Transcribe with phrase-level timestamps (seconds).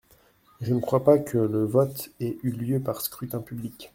[0.61, 3.89] Je ne crois pas que le vote ait eu lieu par scrutin public.